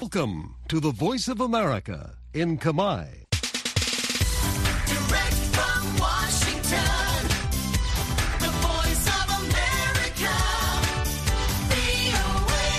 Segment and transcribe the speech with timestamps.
[0.00, 3.26] Welcome to the Voice of America in Kamai.
[4.92, 7.18] Direct from Washington,
[8.44, 10.36] the voice of America,
[11.72, 12.70] VOA.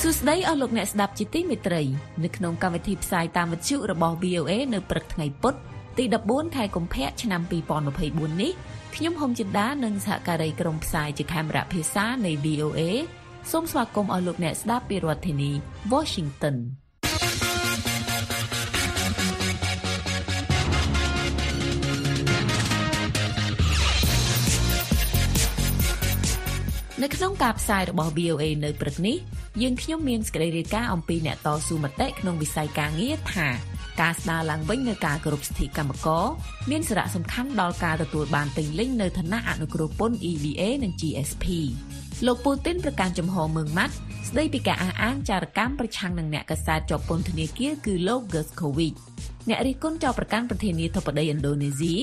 [0.00, 1.82] សួស្តីអស់លោកអ្នកស្ដាប់ជាទីមេត្រី
[2.24, 5.54] នៅក្នុងកម្មវិធីផ្សាយតាមវិទ្យុរបស់ VOA នៅព្រឹកថ្ងៃពុធ
[5.98, 7.40] ទី14ខែកុម្ភៈឆ្នាំ
[7.90, 8.52] 2024នេះ
[8.96, 12.82] ខ្ញុំហុំចិន្តានិងសហការីក្រុមផ្សាយជាខេមរៈភាសានៃ VOA
[13.50, 15.50] សូមស្វាគមន៍អស់លោកអ្នកស្ដាប់ពីរដ្ឋធានី
[15.92, 16.56] Washington
[27.02, 29.16] នៅក្នុងការផ្សាយរបស់ VOA នៅព្រឹកនេះ
[29.62, 33.48] យើងខ្ញុំមានសេចក្តីរាយការណ៍អំពីអ្នកតស៊ូមតិក្នុងវិស័យការងារថា
[34.00, 36.26] ការស្ដារឡើងវិញនៅការគោរពសិទ្ធិកម្មករ
[36.70, 41.44] មានសារៈសំខាន់ដល់ការទទួលបានពេញលេញនៅឋានៈអនុគ្រោះពន្ធ EBA និង GSP
[42.26, 43.94] លោកពូទីនប្រកាសចំហមឿងម៉ាត់
[44.28, 48.96] ស្ដីពីការអះអាងចារកម្មប្រឆាំងនឹងអ្នកកសែតជាប់ពន្ធនាគារគឺលោក Gershkovich
[49.48, 51.94] អ្នករិះគន់ចោទប្រកាន់ប្រធានាធិបតីឥណ្ឌូនេស៊ី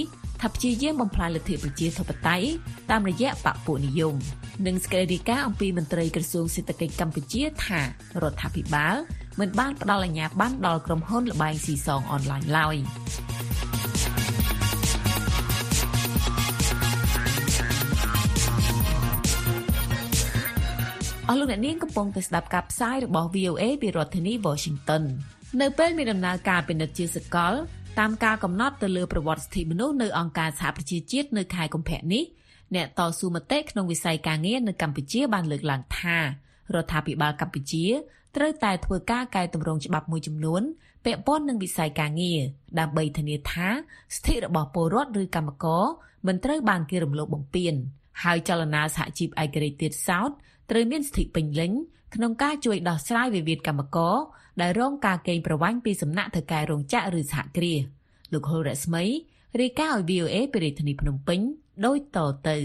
[0.41, 2.47] ថាព្យាយាមបំផ្លាញលទ្ធិប្រជាធិបតេយ្យ
[2.91, 4.15] តាមរយៈបកពួកនិយម
[4.67, 7.81] និងស្ក្រីរីកាអំពីមន្ត្រីក្រសួងសេដ្ឋកិច្ចកម្ពុជាថា
[8.23, 8.95] រដ្ឋាភិបាល
[9.39, 12.75] មិនបានផ្ដល់អាជ្ញាប័ណ្ណដល់ក្រុមហ៊ុនលបែងស៊ីសងអនឡាញឡើយ
[21.31, 25.03] អស់លោកអ្នកនាងកំពុងតែស្ដាប់ការផ្សាយរបស់ VOA ពីរដ្ឋធានី Washington
[25.61, 27.53] នៅពេលមានដំណើរការពិនិត្យជាសកល
[27.99, 32.23] តាមការកំណត់ទៅលើប្រវត្តិសិទ្ធិមនុស្សនៅអង្គការសហប្រជាជាតិនៅខែកុម្ភៈនេះ
[32.75, 36.23] អ្នកតស៊ូមតិក្នុងវិស័យការងារនៅកម្ពុជាបានលើកឡើងថារ
[36.83, 37.85] ដ្ឋាភិបាលកម្ពុជា
[38.35, 40.61] ត្រូវតែធ្វើការកែតម្រង់ច្បាប់មួយចំនួន
[41.05, 42.39] ពាក់ព័ន្ធនឹងវិស័យការងារ
[42.79, 43.67] ដើម្បីធានាថា
[44.15, 45.85] សិទ្ធិរបស់ពលរដ្ឋឬកម្មករ
[46.27, 47.73] មិនត្រូវបានគេរំលោភបំពាន
[48.23, 50.31] ហើយចលនាសហជីពឯករាជ្យទៀតសោត
[50.69, 51.71] ត្រូវមានសិទ្ធិពេញលេញ
[52.15, 54.15] ក្នុងការជួយដោះស្រាយវិវាទកម្មករ
[54.61, 57.81] ដែលរងការកេងប្រវ័ញ្ចពីសំណាក់ថៅកែរោងចក្រឬសហគ្រាស
[58.33, 59.03] លោកហុលរស្មី
[59.61, 61.39] រាយការណ៍ឲ្យ VOA ពីរាជធានីភ្នំពេញ
[61.85, 62.19] ដូចត
[62.49, 62.57] ទៅ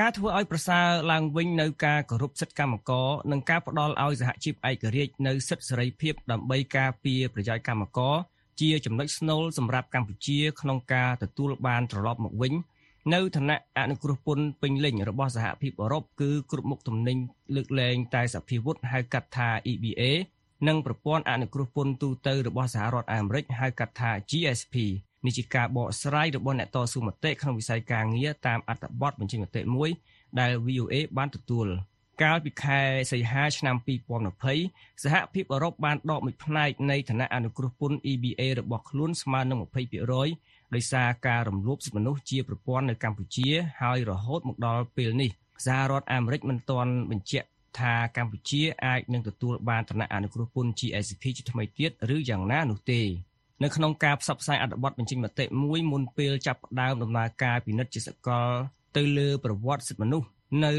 [0.00, 8.14] ការធ្វើឲ្យប្រសើរឡើងវិញនៅការគោរពសិទ្ធិកម្មករនិងការផ្ដល់ឲ្យសហជីពឯករាជ្យនៅសិទ្ធិសេរីភាពដើម្បីការពារប្រយោជន៍កម្មករ
[8.60, 12.52] ជាចំណុចស្នូលសម្រាប់កម្ពុជាក្នុងការទទួលបានត្រឡប់មកវិញ
[13.14, 17.18] នៅឋានៈអនុគ្រោះពន្ធពេញលេញរបស់សហភាពអឺរ៉ុបគឺគ្រប់មុខទំនិញ
[17.54, 20.02] លើកលែងតែសភាវុធហៅកាត់ថា EBA
[20.68, 24.74] និងប្រព័ន្ធអនុគ្រោះពន្ធទូទៅរបស់សហរដ្ឋអាមេរិកហៅកាត់ថា GSP
[25.26, 29.90] នេះជាការបកស្រាយរបស់អ្នកតស៊ូមតិក្នុងវិស័យការងារតាមអត្ថបទបញ្ចេញមតិមួយ
[30.40, 31.68] ដែល VOA បានទទួល
[32.22, 32.80] កាលពីខែ
[33.12, 33.76] សីហាឆ្នាំ
[34.40, 40.24] 2020សហភាពអឺរ៉ុបបានដកមួយផ្នែកនៃឋានៈអនុគ្រោះពន្ធ EBA របស់ខ្លួនស្មើនឹង20%ដោ
[40.82, 43.48] យសារការរំលោភសិទ្ធិមនុស្សជាប្រព័ន្ធនៅកម្ពុជា
[43.82, 45.30] ហើយរហូតមកដល់ពេលនេះ
[45.66, 47.48] សហរដ្ឋអាមេរិកមិនទាន់បញ្ជាក់
[47.78, 53.00] ថាកម្ពុជាអាចនឹងទទួលបានឋានៈអនុគ្រោះពន្ធ GSP ជាថ្មីទៀតឬយ៉ាងណានោះទេ
[53.62, 58.50] នៅក្នុងការផ្សព្វផ្សាយអត្ថបទបញ្ចេញមតិមួយមុនពេលចាប់ផ្ដើមដំណើរការពិនិត្យជាសកល
[58.96, 60.28] ទៅលើប្រវត្តិសិទ្ធិមនុស្ស
[60.64, 60.72] នៅ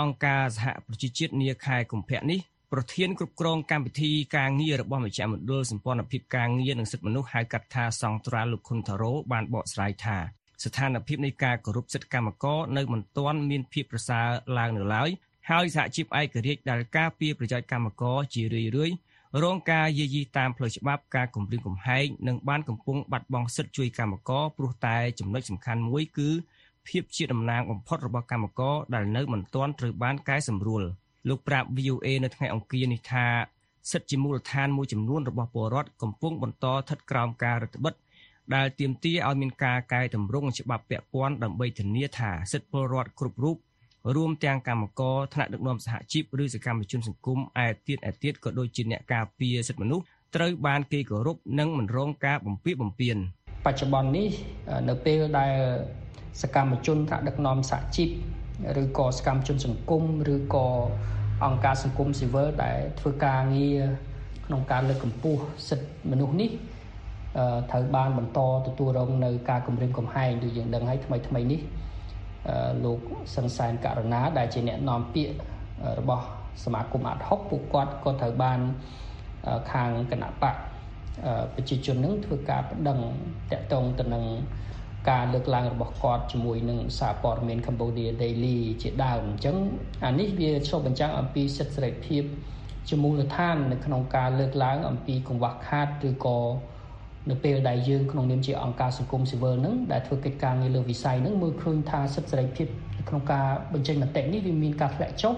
[0.00, 2.38] អង្គការសហប្រជាជាតិនាខែកុម្ភៈនេះ
[2.74, 10.16] ប្រធានគ្រប់គ្រងកម្មវិធីការងាររបស់មជ្ឈមណ្ឌលសម្ព័ន្ធភាពការងារនិងសិទ្ធិមនុស្សហៅកាត់ថាសង្ត្រាលោកខុនថារ៉ូបានបកស្រាយថា
[10.62, 14.26] ស្ថានភាពនៃការគោរពសិទ្ធិកម្មករនៅមិនទាន់មានភាពប្រសើរ
[14.58, 15.08] ឡើងនៅឡើយ
[15.50, 26.30] ហើយសហជីពឯករាជ្យដែលការពារប្រយោជន៍កម្មករជារឿយៗរងការយាយីតាមផ្លូវច្បាប់ការគំរាមកំហែងនិងបានកំពុងបាត់បង់សិទ្ធិជួយកម្មករព្រោះតែចំណុចសំខាន់មួយគឺ
[26.88, 30.84] ភាពជាតំណាងបំផុតរបស់កម្មករដែលនៅមិនទាន់ត្រូវបានកែសម្រួល
[31.28, 33.26] លោកប្រាប់ VOA នៅថ្ងៃអង្គារនេះថា
[33.92, 37.94] សិទ្ធិជាមូលដ្ឋានមួយចំនួនរបស់ពលរដ្ឋកំពុងបន្តស្ថិតក្រោមការរដ្ឋបិទ
[38.54, 43.56] ដែលទាមទារឲ្យមានការកែតម្រង់ច្បាប់ពាក់ព័ន្ធដើម្បីធានាថាសិទ្ធិពលរដ្ឋគ្រប់រូប
[44.16, 50.04] រួមទាំងកម្មករថ្នាក់ដឹកនាំសហជីពឬសកម្មជនសង្គមឯទៀតឯទៀតក៏ដូចជាអ្នកការពារសិទ្ធិមនុស្ស
[50.36, 53.16] ត្រូវបានគេគោរពនិងមិនរងការបំពារបំពាន
[53.64, 54.28] បច្ចុប្បន្ននេះ
[54.88, 55.54] នៅពេលដែល
[56.42, 58.08] សកម្មជនថ្នាក់ដឹកនាំសហជីព
[58.82, 60.02] ឬក៏សកម្មជនសង្គម
[60.34, 60.66] ឬក៏
[61.44, 63.80] អង្គការសង្គមស៊ីវិលដែលធ្វើការងារ
[64.46, 66.50] ក្នុងការលើកកម្ពស់សិទ្ធិមនុស្សនេះ
[67.38, 71.60] អឺត្រូវបានបន្តទទួលរងនៅការគម្រាមកំហែងដូចយើងដឹងហើយថ្មីថ្មីនេះ
[72.48, 72.98] អឺលោក
[73.36, 75.34] សង្សានករណាដែលជាអ្នកនាំពាក្យ
[76.00, 76.24] របស់
[76.64, 78.60] សមាគមអាត់ហុកពួកគាត់ក៏ត្រូវបាន
[79.46, 80.56] អឺខាងគណៈបក
[81.26, 82.98] អឺប្រជាជននឹងធ្វើការប្តឹង
[83.50, 84.24] តាក់ទងទៅនឹង
[85.10, 89.56] ការលើកឡើងរបស់គាត់ជាមួយនឹងសារព័ត៌មាន Cambodia Daily ជាដើមអញ្ចឹង
[90.04, 92.22] អានេះវាឆ្លុះបញ្ចាំងអំពីសិទ្ធិសេរីភាព
[92.88, 96.38] ជាមូលដ្ឋាននៅក្នុងការលើកឡើងអំពីកង្វះខាតឬក៏
[97.30, 102.68] នៅពេលដែលយើងក្នុងនាមជាអង្គការសង្គមស៊ីវិលហ្នឹងដែលធ្វើកិច្ចការងារលើវិស័យហ្នឹងមើលឃើញថាសិទ្ធិសេរីភាព
[102.98, 105.36] នៅក្នុងការបញ្ចេញមតិនេះវាមានការធ្លាក់ចុះច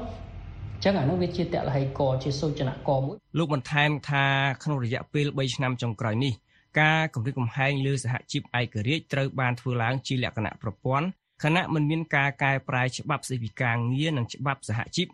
[0.85, 4.25] ចឹងអានោះវាជាតលហិកជាសូចនកមួយលោកបន្ថែមថា
[4.63, 6.33] ក្នុងរយៈពេល3ឆ្នាំចុងក្រោយនេះ
[6.81, 11.07] ការគម្រិតកំហែងលើសហជីពឯករាជ្យត្រូវបានធ្វើឡើងជាលក្ខណៈប្រព័ន្ធ
[11.45, 15.07] ខណៈមិនមានការកែប្រែច្បាប់ស្តីពីការងារនិងច្បាប់សហជីព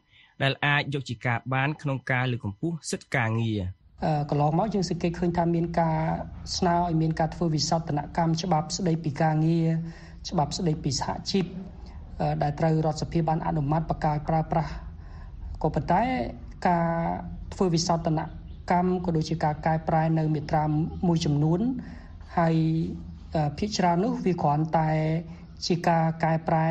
[0.43, 3.61] ដែលអាចយកជាការបានក្នុងការលើកកម្ពស់សិទ្ធិការងារ
[4.05, 5.99] អឺកន្លងមកយើងសង្កេតឃើញថាមានការ
[6.56, 9.69] ស្នើឲ្យមានការធ្វើវិសោធនកម្មច្បាប់ស្តីពីការងារ
[10.29, 11.44] ច្បាប់ស្តីពីសហជីព
[12.20, 14.73] អឺដែលត្រូវរដ្ឋសភាបានអនុម័តបកការប្រើប្រាស់
[15.62, 16.03] ក៏ប៉ុន្តែ
[16.69, 16.87] ការ
[17.55, 18.41] ធ្វើវិសោធនកម្ម
[19.04, 20.64] ក៏ដូចជាការកែប្រែនៅមាត្រា
[21.08, 21.60] មួយចំនួន
[22.36, 22.56] ហើយ
[23.34, 24.90] អឺភាគច្រើននោះវាគ្រាន់តែ
[25.66, 26.69] ជាការកែប្រែ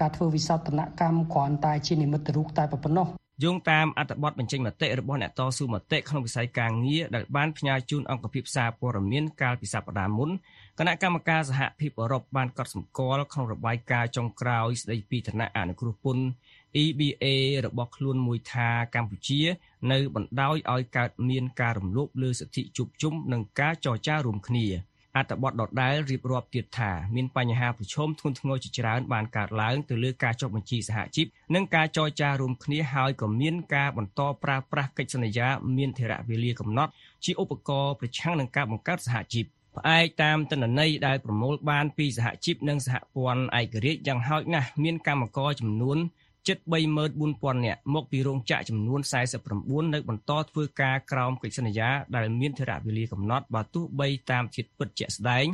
[0.00, 3.08] ការធ្វើវិសោធនកម្មគ្រាន់តែជានិមិត្តរូបតែប៉ុណ្ណោះ
[3.44, 10.30] យោងតាមអត្ថបទបញ្ចេញមតិរបស់អ្នកតស៊ូមតិក្នុងវិស័យការងារដែលបានផ្ញើជូនអង្គភាពសារព័ត៌មានកាលពីសប្តាហ៍មុន
[10.78, 16.24] គណៈកម្មការសហភាពអឺរ៉ុបបានកត់សម្គាល់ក្នុងរបាយការណ៍ចុងក្រោយស្តីពីឋានៈអនុគ្រោះពន្ធ
[16.82, 17.24] EBA
[17.66, 19.42] របស់ខ្លួនមួយថាកម្ពុជា
[19.92, 24.66] នៅបណ្ដោយឲ្យកើតមានការរំលោភលើសិទ្ធិជួបជុំនិងការចរចារួមគ្នា
[25.16, 36.90] អត្ថបទដដែលរៀបរាប់ទៀតថាមានបញ្ហាប្រឈមធ្ងន់ធ្ងរជាច្រើនបានកើតឡើងទៅលើការចុះបញ្ជីសហជីពនិងការចរចារួមគ្នាហើយក៏មានការបន្តប្រើប្រាស់កិច្ចសន្យាមានថេរវេលាកំណត់
[37.24, 39.46] ជាឧបករណ៍ប្រឆាំងនឹងការបង្កើតសហជីព
[39.76, 45.98] ផ្អែកតាមទិន្នន័យដែលប្រមូលបានពីសហជីពនិងសហព័ន្ធឯករាជ្យយ៉ាងហោចណាស់មានកម្មករចំនួន
[46.48, 46.58] ជិត
[47.12, 49.00] 34000នាក់មកពីរោងចក្រចំនួន
[49.46, 55.46] 49នៅបន្តធ្វើការក្រោមកិច្ចសន្យាដែលមានថេរវេលាកំណត់បើទោះបីតាមជាតិពិតជាក់ស្ដែង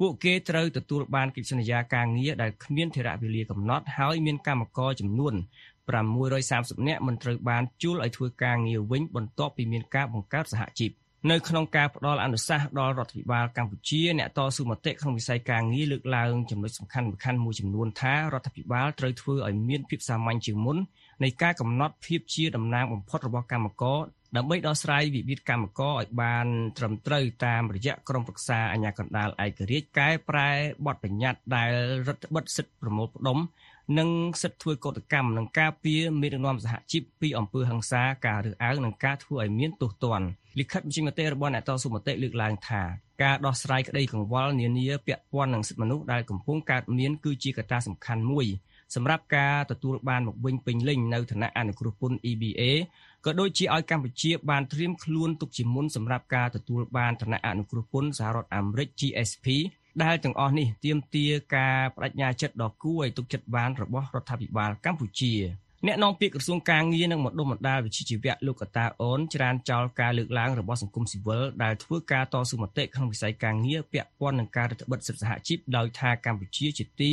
[0.00, 5.34] ពួកគេត្រូវទទួលបានកិច្ចសន្យាការងារដែលគ្មានថេរវេលាកំណត់ហើយមានកម្មករចំនួន
[6.10, 10.90] 630នាក់មិនត្រូវបានជួលឲ្យធ្វើការងារវិញបន្ទាប់ពីមានការបង្កើតសហជីព
[11.30, 20.76] នៅក្នុងការផ្ដល់អនុសាសន៍ដល់រដ្ឋាភិបាលកម្ពុជាអ្នកតស៊ូមតិក្នុងវិស័យការងារលើកឡើងចំណុចសំខាន់ៗមួយចំនួនថារដ្ឋាភិបាលត្រូវធ្វើឲ្យមានភាពសាមញ្ញជាងមុន
[21.22, 23.98] នៃការកំណត់ភាពជាតំណាងបំផុតរបស់កម្មករ
[24.36, 26.46] ដើម្បីដោះស្រាយវិវាទកម្មករឲ្យបាន
[26.78, 30.50] ត្រឹមត្រូវតាមរយៈក្រុមប្រឹក្សាអាជ្ញាកណ្ដាលឯករាជ្យកែប្រែ
[30.86, 31.72] បទបញ្ញត្តិដែល
[32.08, 33.38] រដ្ឋបិទសិទ្ធិប្រមូលផ្ដុំ
[33.98, 34.08] និង
[34.42, 40.26] សិទ្ធិធ្វើកោតកម្មនិងការពារមេដឹកនាំសហជីពពីអំពើហិង្សាការរើសអើងនិងការធ្វើឲ្យមានទោសទណ្ឌ
[40.58, 42.82] លិខិតបញ្ចេញមតិរបស់អ្នកតស៊ូមតិលើកឡើងថា
[43.22, 48.46] ការដោះស្រាយក្តីកង្វល់នានាពាក់ព័ន្ធនឹងសិទ្ធិមនុស្សដែលកំពុងកើតមានគឺជាកត្តាសំខាន់មួយ
[48.94, 52.62] សម្រាប់ការទទួលបានមកវិញពេញលេញនៅឋានៈអនុគ្រោះពន្ធ EBA
[53.24, 59.46] ក៏ដូចជាឲ្យកម្ពុជាបានត្រៀមខ្លួនទុកជាមុនសម្រាប់ការទទួលបានឋានៈអនុគ្រោះពន្ធសហរដ្ឋអាមេរិក GSP
[60.02, 65.32] ដែលទាំងអស់នេះទាមទារការបដិញ្ញាចិត្តដ៏គួរឲ្យទុកចិត្តបានរបស់រដ្ឋាភិបាលកម្ពុជា
[65.86, 77.12] អ្នកនាំពាក្យក្រសួងការងារនិងម្ដុំម្ដាលវិជ្ជាជីវៈលោកកតាអូនច្រានចោលការលើកឡើងរបស់សង្គមស៊ីវិលដែលធ្វើការតស៊ូមតិក្នុងវិស័យការងារពាក់ព័ន្ធនឹងការរដ្ឋបិទសិទ្ធិសហជីពដោយថាកម្ពុជាជាទី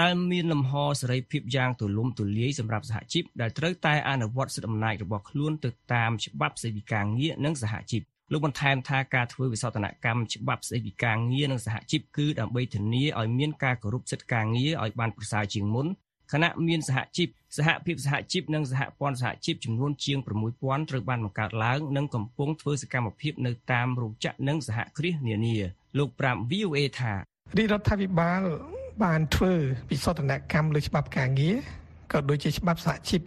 [0.00, 8.02] ដែលមានលំហសេរីភាពយ៉ាងទូលំទូលាយសម្រាប់សហជីពដែលត្រូវតែអនុវត្តសិទ្ធិអំណាចរបស់ខ្លួនទៅតាមច្បាប់ស្តីពីការងារនិងសហជីព
[8.32, 15.86] លោកបន្ថែមថាការធ្វើវិសោធនកម្មច្បាប់ស្តីពីការងារនិងសហជីពគឺដើម្បីធានាឲ្យមានការគោរពសិទ្ធិការងារឲ្យបានប្រសើរជាងមុន
[16.32, 20.18] ខណៈមានសហជីពសហភាពសហជីពនិងសហព័ន្ធសហជីពចំនួនជាង
[20.54, 25.56] 6000ត្រូវបានបង្កើតឡើងនិងកំពុងធ្វើសកម្មភាពនៅតាមរោងចក្រនិងសហគ្រាសនានា
[25.98, 27.12] លោកប្រាប់ VOA ថា
[27.58, 28.42] រាជរដ្ឋាភិបាល
[29.04, 29.54] បានធ្វើ
[29.90, 31.56] វិសោធនកម្មលើច្បាប់ការងារ
[32.12, 33.20] ក៏ដូចជាច្បាប់សហជីព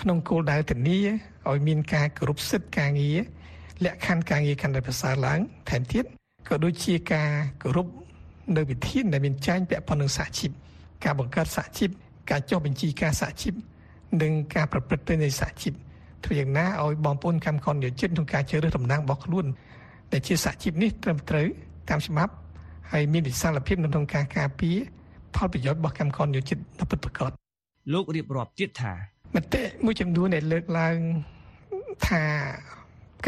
[0.00, 0.98] ក្នុងគោលដៅធានា
[1.48, 3.18] ឲ្យមានការគោរពសិទ្ធិការងារ
[3.84, 6.04] លក្ខខណ្ឌការងារកាន់តែប្រសើរឡើងថែមទៀត
[6.48, 7.30] ក៏ដូចជាការ
[7.62, 7.86] គោរព
[8.56, 10.50] នៅវិធានដែលមានចែងពាក់ព័ន្ធនឹងសហជីព
[11.04, 11.90] ការបង្កើតសហជីព
[12.30, 13.54] ការចុះបញ្ជីការសហជីព
[14.22, 15.72] និងការប្រព្រឹត្តទៅនៃសហជីព
[16.24, 19.46] ធ្វើយ៉ាងណាឲ្យបងប្អូនកម្មករនិយោជិតក្នុងការជ្រើសរើសតំណែងរបស់ខ្លួន
[20.12, 21.46] ដែលជាសហជីពនេះត្រឹមត្រូវ
[21.88, 22.32] តាមច្បាប់
[22.92, 24.76] ហើយមានវិសាលភាពនៅក្នុងការការពារ
[25.34, 27.30] ផលប្រយោជន៍របស់កម្មករនិយោជិតដល់ពិតប្រាកដ
[27.92, 28.92] លោករៀបរាប់ទៀតថា
[29.34, 30.96] មតិមួយចំនួនដែលលើកឡើង
[32.08, 32.22] ថា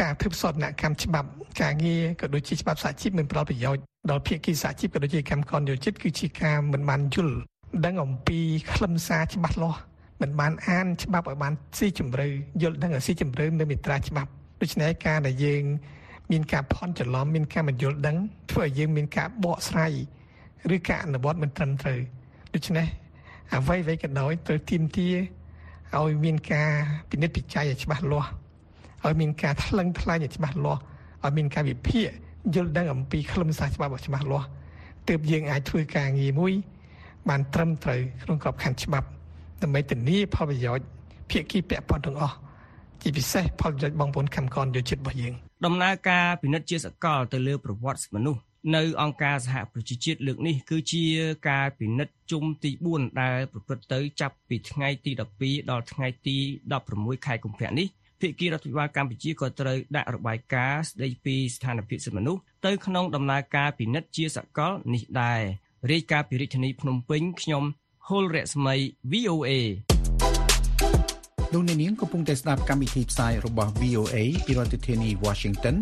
[0.01, 1.29] ការធ្វើសោតនកម្មច្បាប់
[1.61, 7.35] ការងារក៏ដូចជាច្បាប់សហជីពមិនផ្ដល់ប្រយោជន៍ដល់ភាគីសហជីពក៏ដូចជាកម្មករនិយោជិតគឺជាការមិនបានយល់
[7.85, 8.39] ដឹងអំពី
[8.73, 9.79] ខ្លឹមសារច្បាស់លាស់
[10.21, 12.27] មិនបានអានច្បាប់ឲ្យបានស៊ីជម្រៅ
[12.61, 15.63] យល់ដឹងឲ្យស៊ីជម្រៅនៅមេត្រាច្បាប់ដូច្នេះការដែលយើង
[16.31, 18.17] មានការផន់ច្រឡំមានការមិនយល់ដឹង
[18.51, 19.93] ធ្វើឲ្យយើងមានការបកស្រាយ
[20.75, 21.99] ឬការអនុវត្តមិនត្រឹមត្រូវ
[22.53, 22.87] ដូច្នេះ
[23.53, 25.09] អ្វីៗក៏ដោយត្រូវទៀមទា
[25.97, 26.71] ឲ្យមានការ
[27.09, 28.29] ពិនិត្យពិច័យឲ្យច្បាស់លាស់
[29.05, 30.81] ឲ្យមានការថ្លឹងថ្លែងឲ្យច្បាស់លាស់
[31.25, 32.07] ឲ្យមានការវិភាគ
[32.55, 34.47] យល់ដឹងអំពីខ្លឹមសារច្បាប់ឲ្យច្បាស់លាស់
[35.09, 36.53] ទើបយើងអាចធ្វើការងារមួយ
[37.29, 39.07] បានត្រឹមត្រូវក្នុងក្របខ័ណ្ឌច្បាប់
[39.61, 40.85] ដើម្បីធានាផលប្រយោជន៍
[41.29, 42.35] ភាគីពាក់ព័ន្ធទាំងអស់
[43.01, 45.33] ជាពិសេសផលប្រយោជន៍បងប្អូនកម្មករយោជិតរបស់យើង
[45.65, 48.41] ដំណើរការពិនិត្យជាសកលទៅលើប្រវត្តិមនុស្ស
[48.75, 51.03] នៅអង្គការសហប្រជាជាតិលើកនេះគឺជា
[51.49, 56.37] ការពិនិត្យជុំទី4ដែលប្រព្រឹត្តទៅចាប់ពីថ្ងៃទី12ដល់ថ្ងៃទី
[56.81, 57.87] 16ខែកុម្ភៈនេះ
[58.21, 65.41] ភាគីរដ្ឋាភិបាលកម្ពុជាក៏ត្រូវដាក់របាយការណ៍ស្ដីពីស្ថានភាពសិទ្ធិមនុស្សទៅក្នុងដំណើរការពិនិត្យជាសកលនេះដែរ
[65.91, 67.63] រាយការណ៍ពីរាជធានីភ្នំពេញខ្ញុំ
[68.07, 68.75] ហុលរស្មី
[69.11, 69.51] VOA
[71.53, 75.75] លោកអ្នកនាងកំពុងតែស្ដាប់កម្មវិធីផ្សាយរបស់ VOA ពីរដ្ឋធានី Washington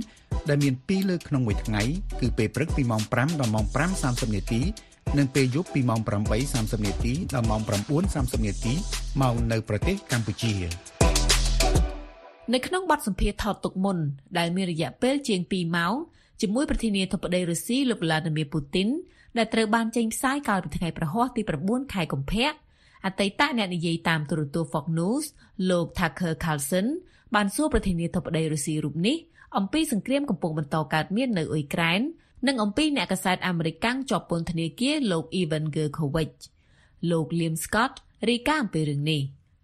[0.50, 1.84] ដែលមាន2លើកក្នុងមួយថ្ងៃ
[2.22, 3.66] គឺពេលព្រឹកពីម៉ោង5ដល់ម៉ោង
[4.02, 4.62] 5:30នាទី
[5.18, 6.00] និងពេលយប់ពីម៉ោង
[6.44, 7.62] 8:30នាទីដល់ម៉ោង
[8.04, 8.74] 9:30នាទី
[9.22, 10.54] មកនៅប្រទេសកម្ពុជា
[12.54, 13.98] នៅក្នុងបទសម្ភាសន៍ថតទុកមុន
[14.38, 15.94] ដែលមានរយៈពេលជាង2ម៉ោង
[16.42, 18.90] ជាមួយប្រធានាធិបតីរុស្ស៊ីលោក Vladimir Putin
[19.38, 22.50] ដែលត្រូវបានចេញផ្សាយកាលពីថ្ងៃប្រហ័សទី9ខែកុម្ភៈ
[23.06, 25.26] អតីតអ្នកនិយាយតាមទូរទស្សន៍ Fox News
[25.70, 26.88] លោក Tucker Carlson
[27.36, 29.18] បានសួរប្រធានាធិបតីរុស្ស៊ីរូបនេះ
[29.58, 32.02] អំពីសង្គ្រាមកំពុងបន្តកើតមាននៅអ៊ុយក្រែន
[32.48, 36.40] និងអំពីអ្នកកាសែតអាមេរិកកាំងជាប់ពន្ធនាគារលោក Ivan Gershkovich
[37.12, 37.94] លោក Liam Scott
[38.30, 39.22] រាយការណ៍អំពីរឿងនេះ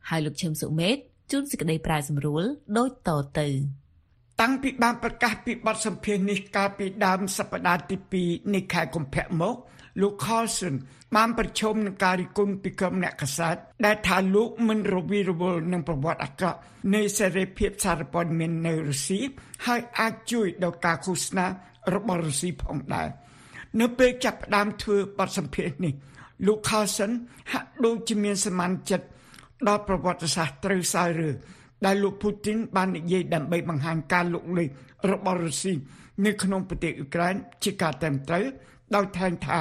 [0.09, 0.97] ហើយលោកឈឹមសុមេត
[1.31, 2.43] ជួនសេចក្តីប្រាយសម្រួល
[2.77, 3.47] ដូចតទៅ
[4.41, 9.55] តាំងពីបានប្រកាសពីបទសម្ភាសន៍នេះកាលពីដើមសប្តាហ៍ទី2នៃខែកុម្ភៈមក
[10.01, 10.75] លោក Carlson
[11.15, 16.59] បានប្រជុំនឹងការរិះគន់ពីក្រុមអ្នកកសែតដែលថាលោកមិនរវីរវល់នឹងប្រវត្តិអាក្រក់
[16.95, 19.19] នៃសេរីភាពសារព័ត៌មាននៅរុស្ស៊ី
[19.65, 21.45] ហើយអាចជួយដល់ការឃោសនា
[21.93, 23.07] របស់រុស្ស៊ីផងដែរ
[23.81, 25.93] នៅពេលចាប់ផ្ដើមធ្វើបទសម្ភាសន៍នេះ
[26.47, 27.11] លោក Carlson
[27.51, 29.07] ហាក់ដូចជាមានសមានចិត្ត
[29.67, 31.35] ដល់ប្រវត្តិសាស្ត្រត្រូវសាររឿង
[31.85, 34.67] ដែលលោកពូទីនបាននិយាយដើម្បីបង្ហាញការលុកលុយ
[35.11, 35.73] របស់រុស្ស៊ី
[36.25, 38.45] នៅក្នុងប្រទេសអ៊ុក្រែនជាការត្រឹមត្រូវ
[38.95, 39.57] ដោយថែមថា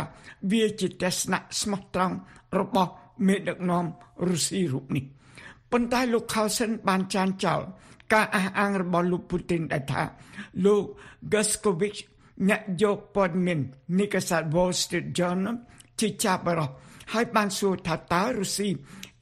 [0.53, 2.15] វាជាទស្សនៈស្មោះត្រង់
[2.59, 2.91] របស់
[3.27, 3.85] មេដឹកនាំ
[4.29, 5.05] រុស្ស៊ីរូបនេះ
[5.73, 7.61] ប៉ុន្តែលោក Carlson បានចានចោល
[8.13, 10.03] ការអះអាងរបស់លោកពូទីនដែលថា
[10.65, 10.85] លោក
[11.33, 12.01] Gaskovich
[12.49, 13.59] អ្នកយកព័ត៌មាន
[13.99, 15.57] នៃកាសែត Wall Street Journal
[16.01, 16.71] ជាចាប់បរោះ
[17.13, 18.69] ហើយបានសួរថាតើរុស្ស៊ី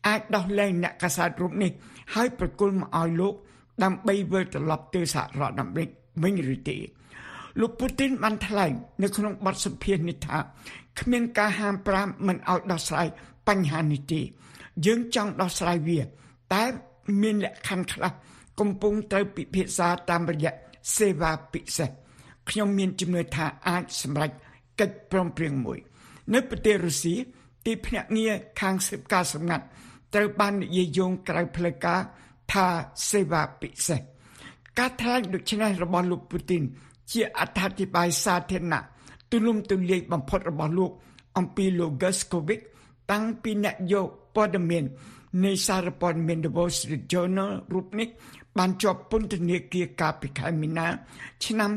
[0.06, 1.70] អាចដោះលែងអ្នកកាសែតរូបនេះ
[2.14, 3.34] ហើយប្រគល់មកឲ្យលោក
[3.82, 5.88] ដើម្បីវិលត្រឡប់ទៅសហរដ្ឋអាមេរិក
[6.22, 6.76] វិញឬទេ
[7.60, 10.38] លោកពូទីនបានថ្លែងនៅក្នុងបទសម្ភាសន៍នេះថា
[11.00, 13.08] គ្មានការហាមប្រាមមិនឲ្យដោះស្រាយ
[13.48, 14.20] បញ្ហានេះទេ
[14.86, 16.00] យើងចង់ដោះស្រាយវា
[16.54, 16.64] តែ
[17.22, 18.10] មានលក្ខខណ្ឌខ្លះ
[18.60, 20.52] កំពុងត្រូវពិភាក្សាតាមរយៈ
[20.96, 21.90] សេវាពិសេស
[22.48, 24.30] ខ្ញុំមានជំនឿថាអាចសម្រេច
[24.80, 25.78] កិច្ចព្រមព្រៀងមួយ
[26.34, 27.14] នៅប្រទេសរុស្ស៊ី
[27.66, 29.64] ទីភ្នាក់ងារខាងសិបការសម្ងាត់
[30.14, 32.00] ត្រូវបាននិយាយយោងក្រៅផ្លូវការ
[32.52, 32.66] ថា
[33.10, 34.00] សេវាពិសេស
[34.78, 36.62] ការថ្លែងដូចនេះរបស់លោកពូទីន
[37.12, 38.82] ជាអត្ថាធិប្បាយសាធារណៈ
[39.30, 40.90] ទូលំទូលាយបំផុតរបស់លោក
[41.38, 42.60] អំពីលោក Gaskovic
[43.10, 44.84] តាំងពីអ្នកយកព័ត៌មាន
[45.44, 48.08] នៃសារព័ត៌មាន The Wall Street Journal រូបនេះ
[48.58, 50.86] បានជាប់ពន្ធនាគារកាលពីខែមីនា
[51.44, 51.70] ឆ្នាំ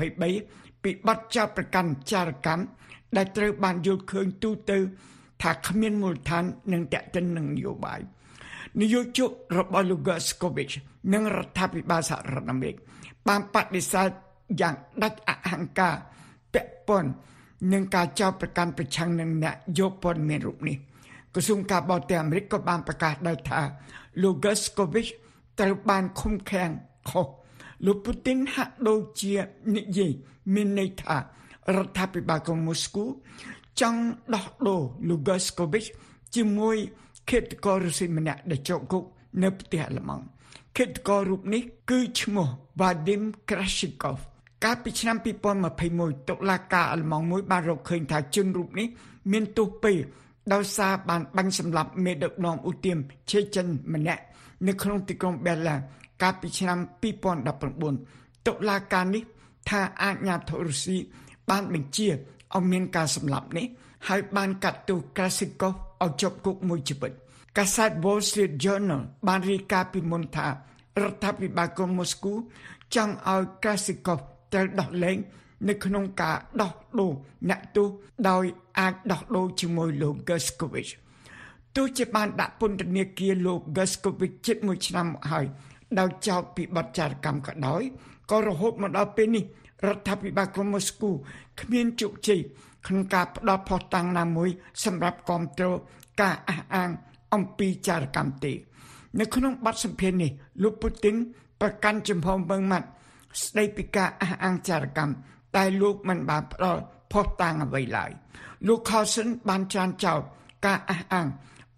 [0.00, 2.64] 2023ពីបទចោទប្រកាន់ចារកម្ម
[3.16, 4.78] ដែលត្រូវបានយល់ឃើញទូទៅ
[5.42, 8.00] ថាគ្មានមូលដ្ឋាននិងតេតិននឹងនយោបាយ
[8.80, 10.70] នយោជករបស់លោក Gaskovic
[11.12, 12.76] និងរដ្ឋាភិបាលសហរដ្ឋអាមេរិក
[13.28, 14.08] បានបដិសេធ
[14.60, 15.94] យ៉ាងដាច់អហង្ការ
[16.54, 17.10] ពាក់ព័ន្ធ
[17.72, 20.76] នឹងការចោទប្រកាន់ប្រឆាំងនឹងអ្នកយកព័ត៌មានរូបនេះ
[21.34, 23.60] ក្រសួងការបរទេសអាមេរិកក៏បានប្រកាសដោយថា
[24.22, 25.10] លោក Gaskovich
[25.60, 26.70] ត្រូវបានឃុំឃាំង
[27.10, 27.26] ខុស
[27.86, 29.34] លោកពូទីនហាក់ដូចជា
[29.76, 30.12] និយាយ
[30.54, 31.16] មានន័យថា
[31.76, 33.04] រដ្ឋាភិបាលកុងម៉ូស្គូ
[33.80, 34.00] ចង់
[34.34, 35.88] ដោះដូរលោក Gaskovich
[36.34, 36.76] ជាមួយ
[37.28, 39.04] ឃាតកររុស្ស៊ីម្នាក់ដែលជាប់គុក
[39.42, 40.24] នៅប្រទេសអាល្លឺម៉ង់
[40.76, 42.48] ឃាតកររូបនេះគឺឈ្មោះ
[42.80, 44.18] Vadim Krashikov
[44.64, 45.16] កាលពីឆ្នាំ
[45.72, 48.88] 2021តុលាការអាល្លឺម៉ង់មួយបានរកឃើញថាជនរូបនេះ
[49.32, 49.98] មានទោសពេល
[50.52, 52.98] ដោយសារបានបាញ់សម្លាប់មេដឹកនាំឧទាម
[53.30, 54.22] ឆេចិនម្នាក់
[54.66, 55.76] នៅក្នុងទីក្រុងប៊ែរឡា
[56.22, 56.78] កាលពីឆ្នាំ
[57.58, 59.22] 2019តុលាការនេះ
[59.68, 60.96] ថាអាជ្ញាធររុស្ស៊ី
[61.50, 62.08] បានបញ្ជា
[62.56, 63.66] ឲ្យមានការសម្លាប់នេះ
[64.08, 65.72] ហើយបានកាត់ទោសក្រាស៊ីកូវ
[66.04, 67.12] ឲ្យជាប់គុកមួយជីវិត
[67.58, 70.52] កាសែត Wall Street Journal បានរាយការណ៍ពីមុនថារ
[71.12, 72.32] ដ្ឋាភិបាលក្រុងម៉ូស្គូ
[72.94, 74.18] ចង់ឲ្យក្រាស៊ីកូវ
[74.52, 75.16] ត្រូវដោះលែង
[75.68, 77.12] នៅក្នុងការដោះដូរ
[77.50, 77.88] អ្នកទោស
[78.28, 78.44] ដោយ
[78.78, 80.90] អាចដោះដូរជាមួយលោក Gaskovich
[81.76, 85.46] ទោះជាបានដាក់ពន្ធនាគារលោក Gaskovich ជិត1ឆ្នាំមកហើយ
[85.98, 87.82] ដោយចោទពីបទចារកម្មក៏ដោយ
[88.30, 89.44] ក៏រហូតមកដល់ពេលនេះ
[89.86, 91.10] រដ្ឋាភិបាលក្រុងម៉ូស្គូ
[91.60, 92.40] គ្មានជោគជ័យ
[92.86, 94.50] ក្នុងការផ្ដោតផុសតាំងណាមួយ
[94.84, 95.76] សម្រាប់គ្រប់គ្រង
[96.20, 96.90] ការអះអាង
[97.34, 98.52] អំពីចារកម្មទេ
[99.18, 100.30] នៅក្នុងបទសម្ភាសន៍នេះ
[100.62, 101.16] លោកពូទីន
[101.60, 102.88] ប្រកាន់ចំហបឹងម៉ាត់
[103.44, 105.12] ស្ដីពីការអះអាងចារកម្ម
[105.56, 106.82] តែលោកមិនបានផ្ដល់
[107.12, 108.10] ផុសតាងអ្វីឡើយ
[108.66, 110.20] លោក Carlson បានចានចោល
[110.66, 111.26] ការអះអាង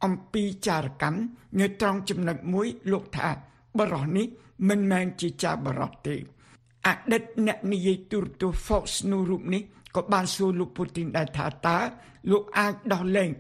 [0.05, 1.21] អំពីចារកម្ម
[1.61, 3.31] នៅត្រង់ចំណុចមួយលោកថា
[3.79, 4.27] បរោះនេះ
[4.69, 6.17] មិនមែនជាចាបរោះទេ
[6.87, 9.63] អតីតអ្នកនិយាយទូរទស្សន៍ Fox News រូបនេះ
[9.97, 11.79] ក៏បានសួរលោកពូទីនដែរថាតើ
[12.31, 13.31] លោកអាចដោះលែង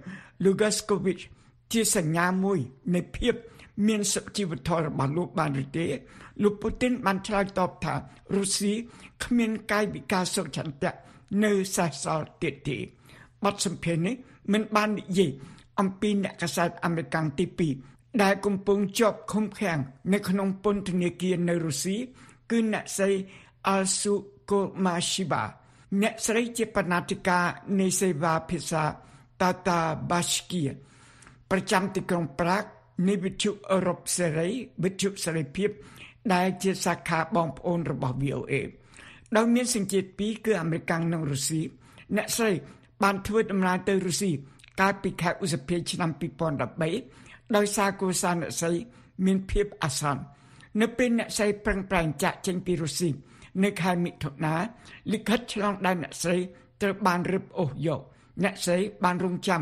[0.45, 1.21] Lugaskovic
[1.73, 2.59] ជាសញ្ញាមួយ
[2.95, 3.35] នៃភាព
[3.87, 5.87] មានសុជីវធម៌របស់លោកបានឬទេ
[6.43, 7.95] លោកពូទីនបានឆ្លើយតបថា
[8.35, 8.73] រុស្ស៊ី
[9.25, 10.93] គ្មានកាយវិការសុខចន្ទៈ
[11.45, 12.79] នៅសេសសល់ទៀតទេ
[13.45, 14.15] បទសម្ភាសន៍នេះ
[14.53, 15.31] មិនបាននិយាយ
[15.81, 17.47] អំពីអ្នកកសែតអាមេរិកទី
[17.85, 19.79] 2ដែលកំពុងជាប់ឃុំឃាំង
[20.13, 21.97] នៅក្នុងពន្ធនាគារនៅរុស្ស៊ី
[22.53, 23.11] គឺអ្នកស្រី
[23.75, 24.15] Alsu
[24.49, 25.43] Kolmashiba
[26.03, 27.45] អ្នកស្រីជាបណ្ណាធិការ
[27.81, 28.85] នៃសេវាភាសា
[29.41, 29.81] Tata
[30.11, 30.73] Bashkia
[31.51, 32.65] ប្រចាំទីក្រុងប្រាក
[33.09, 34.49] នៃវិទ្យុអឺរ៉ុបសេរី
[34.85, 35.71] វិទ្យុសេរីភាព
[36.35, 38.55] ដែលជាសាខាបងប្អូនរបស់ VOA
[39.37, 41.63] ដោយមានសញ្ជាតិពីរគឺអាមេរិកនិងរុស្ស៊ី
[42.17, 42.53] អ្នកស្រី
[43.03, 44.31] បានធ្វើដំណើរទៅរុស្ស៊ី
[44.81, 46.11] កាលពីខែឧសភាឆ្នាំ
[46.83, 48.73] 2013ដោយសារគូសារអ្នកស្រី
[49.25, 50.23] មានភាពអាសន្ន
[50.81, 53.11] នៅពេលអ្នកស្រីប្រឹងប្រែងចាក់ចេញពីរុស្ស៊ី
[53.65, 54.55] នៅខែមិថុនា
[55.13, 56.39] លិខិតឆ្លងដែនអ្នកស្រី
[56.83, 58.01] ត្រូវបានរឹបអូសយក
[58.45, 59.61] អ្នកស្រីបានរងចាំ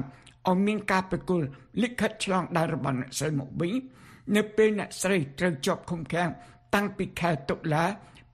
[0.48, 1.46] ឲ្យមានការប្រគល់
[1.82, 3.72] លិខិតឆ្លងដែនរបស់អ្នកស្រីមកវិញ
[4.36, 6.30] នៅពេលអ្នកស្រីត្រូវជាប់ឃុំឃាំង
[6.74, 7.84] តាំងពីខែតុលា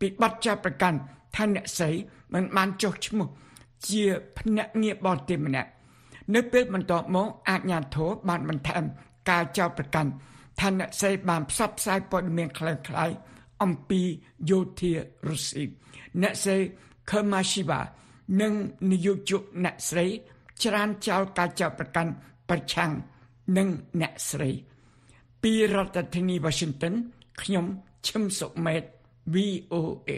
[0.00, 0.98] ពីបទចោទប្រកាន់
[1.36, 1.90] ថាអ្នកស្រី
[2.34, 3.28] មិនបានចុះឈ្មោះ
[3.88, 4.04] ជា
[4.38, 5.70] ភ្នាក់ងារបរទេសម្នាក់
[6.34, 8.84] នៅពេលបន្ទាប់មកអាជ្ញាធរបានបន្ថែម
[9.30, 10.10] ការចោទប្រកាន់
[10.60, 13.14] ឋានៈសេបានផ្សព្វផ្សាយព័ត៌មានខ្លៅៗ
[13.62, 14.00] អំពី
[14.50, 14.92] យោធា
[15.28, 15.64] រុស្ស៊ី
[16.22, 16.58] អ្នកស្រី
[17.10, 17.80] ខឺម៉ាស៊ីវ៉ា
[18.40, 18.52] និង
[18.90, 19.32] នាយកជ
[19.64, 20.06] អ្នកស្រី
[20.62, 22.12] ច្រានចោលការចាប់ប្រកាន់
[22.48, 22.90] ប្រឆាំង
[23.56, 23.68] និង
[24.00, 24.50] អ្នកស្រី
[25.42, 26.94] ពីរដ្ឋធានី Washington
[27.42, 27.66] ខ្ញុំ
[28.06, 28.82] ឈឹមសុខមេត
[29.34, 30.10] VOA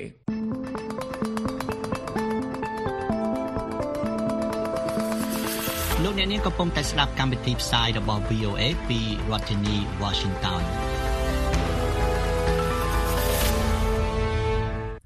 [6.19, 10.63] អ្នកនាងកំពុងតែស្ដាប់កម្មវិធីផ្សាយរបស់ VOA ពីរដ្ឋធានី Washington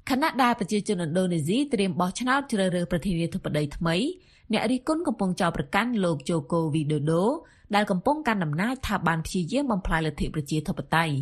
[0.09, 3.95] ខណៈដែលប្រជាជនឥណ្ឌូនេស៊ីត្រៀមបោះឆ្នោតជ្រើសរើសប្រធានាធិបតីថ្មី
[4.51, 7.23] អ្នករិះគន់កំពុងចោទប្រកាន់លោកជូកូវីដូដូ
[7.75, 11.15] ដែលកំពុងកាន់អំណាចថាបានព្យាយាមបំផ្លាញលទ្ធិប្រជាធិបតេយ្យ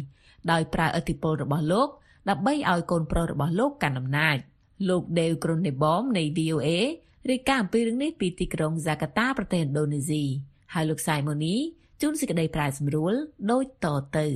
[0.51, 1.87] ដោយប្រើឥទ្ធិពលរបស់លោក
[2.29, 4.37] ដើម្បីឲ្យកូនប្រុសរបស់លោកកាន់អំណាច
[4.89, 6.69] លោក Dev Kronebom នៃ VOA
[7.29, 10.23] រាយការណ៍អំពីរឿងនេះពីទីក្រុងហ្សាកាតាប្រទេសឥណ្ឌូនេស៊ី
[10.73, 11.55] ហើយលោកសៃម៉ូនី
[12.01, 13.13] ជួនសេចក្តីប្រាយសម្រួល
[13.51, 14.27] ដូចតទៅ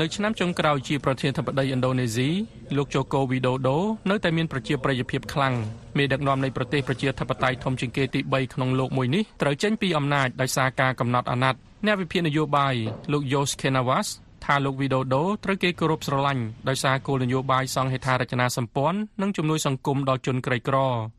[0.00, 2.28] នៅឆ្នាំចុងក្រោយជាប្រធានាធិបតីឥណ្ឌូនេស៊ី
[2.76, 3.78] លោកជូកូវីដូដូ
[4.10, 5.54] នៅតែមានប្រជាប្រិយភាពខ្លាំង
[5.98, 12.74] មេដឹកនាំនៃប្រទេសប្រជាធិបតេយ្យធំជាងគេទី3ក្នុងលោកមួយនេះត្រូវចេញពីអំណាចដោយសារការកំណត់អាណត្តិអ្នកវិភាគនយោបាយ
[13.12, 14.08] លោក Yos Kenawas
[14.44, 20.76] ថាលោកវីដូដូត្រូវគេគោរពស្រឡាញ់ដោយសារគោលនយោបាយសង្ឃេថារចនាសម្ព័ន្ធនិងជំនួយសង្គមដល់ជនក្រីក្រ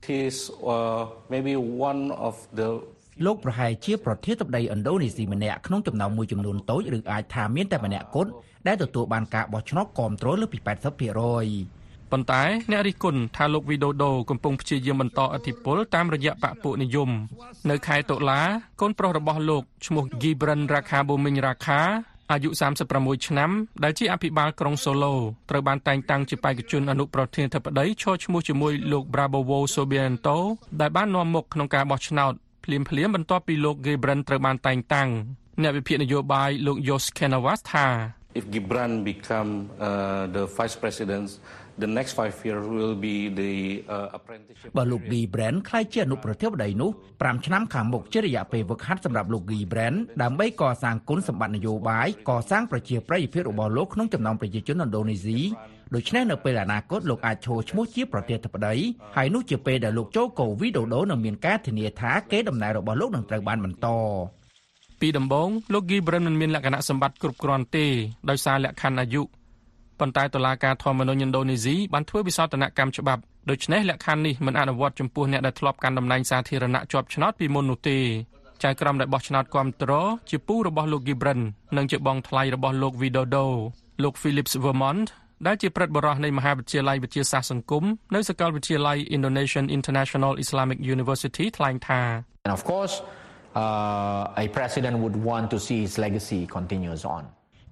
[0.08, 0.38] He's
[0.74, 1.02] uh,
[1.34, 1.54] maybe
[1.90, 2.70] one of the
[3.26, 8.32] លោកប្រហែលជាប្រធានាធិបតីឥណ្ឌូនេស៊ីម្នាក់ក្នុងចំណោមមួយចំនួនតូចឬអាចថាមានតែម្នាក់គត់
[8.68, 17.10] ដែលទទួលបានការបោះឆ្នោតគ្រប់គ្រងលើសពី80%ប៉ុន្តែអ្នករិះគន់ថាលោកវីដូដូកំពុងព្យាយាមបន្តអធិបុលតាមរយៈបកពួកនិយម
[17.70, 18.42] នៅខែតុលា
[18.82, 21.82] កូនប្រុសរបស់លោកឈ្មោះ Gibran Rakhabuming Rakha
[22.32, 22.50] អាយុ
[22.90, 23.50] 36ឆ្នាំ
[23.84, 25.14] ដែលជាអភិបាលក្រុងសូឡូ
[25.50, 30.38] ត្រូវបានតែងតាំងជាបេក្ខជនអនុប្រធានាធិបតីឈរឈ្មោះជាមួយលោក Prabowo Subianto
[30.82, 32.34] ដែលបាននាំមុខក្នុងការបោះឆ្នោត
[32.64, 35.10] ភ្លាមភ្លាមបន្ទាប់ពីលោក Gibran ត្រូវបានតែងតាំង
[35.62, 37.88] អ្នកវិភាគនយោបាយលោក Yos Kenawas ថា
[38.40, 39.52] if Gibran become
[39.88, 41.28] uh, the vice president
[41.82, 43.54] the next 5 years will be the
[43.96, 55.40] uh, apprenticeship បើលោក Gibran ក្លាយជាអនុប្រធានាធិបតីនោះ5ឆ្នាំខាងមុខជារយៈពេលវឹកហាត់សម្រាប់លោក Gibran ដើម្បីកសាងគុណសម្បត្តិនយោបាយកសាងប្រជាប្រិយភាពរបស់លោកក្នុងចំណោមប្រជាជនឥណ្ឌូនេស៊ី
[55.96, 58.76] ដូច្នេះនៅពេលអនាគតលោកអាចឈរឈ្មោះជាប្រធានាធិបតី
[59.16, 63.88] ហើយនោះជាពេលដែលលោកជូកូវីដូដូនឹងមានការធានាថាកេរដំណែលរបស់លោកនឹងត្រូវបានបន្ត
[65.02, 67.86] ពីដំបូងលោក Gibran មិនមានលក្ខណៈសម្បត្តិគ្រប់គ្រាន់ទេ
[68.30, 69.22] ដោយសារលក្ខខណ្ឌអាយុ
[70.04, 78.00] ប៉ុន្តែតុលាការធម្មនុញ្ញឥណ្ឌូនេស៊ីបានធ្វើវិសោធនកម្មច្បាប់ដូច្នេះលក្ខខណ្ឌនេះមិនអនុវត្តចំពោះអ្នកដែលធ្លាប់កាន់តំណែងសាធារណៈជាប់ឆ្នោតពីមុននោះទេ
[78.64, 79.92] ចៅក្រមដែលបោះឆ្នោតគាំទ្រ
[80.30, 81.40] ជាពូរបស់លោក Gibran
[81.78, 83.46] និងជាបងថ្លៃរបស់លោក Widodo
[84.04, 85.08] លោក Philips Vermont
[85.48, 87.84] ដែលជាព្រឹទ្ធបរិះនៃមហាវិទ្យាល័យវិទ្យាសាស្ត្រសង្គម
[88.16, 92.02] នៅសាកលវិទ្យាល័យ Indonesian International Islamic University ថ្លែងថា
[92.46, 92.94] And of course,
[93.62, 97.24] uh, a president would want to see his legacy continues on.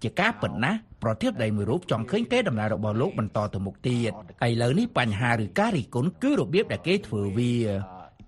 [0.04, 4.12] ជាការពិតណាស់ប្រធានាធិបតីមួយរូបចង់ឃើញកេរដំណែលរបស់លោកបន្តទៅមុខទៀត
[4.48, 7.54] ឥឡូវនេះបញ្ហាឬការរិះគន់គឺរបៀបដែលគេធ្វើវា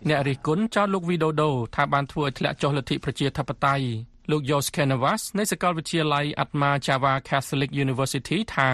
[0.10, 3.86] អ្នករិះគន់ចោទលោកវីដូដូថាបានធ្វើឲ្យធ្លាក់ចុះលទ្ធិប្រជាធិបតេយ្យ
[4.32, 8.70] លោក Jos Canavas នៃសាកលវិទ្យាល័យ Atma Java Catholic University ថា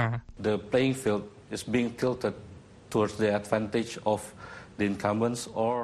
[0.48, 1.24] the playing field
[1.56, 2.36] is being tilted
[2.92, 4.39] towards the advantage of the incumbents or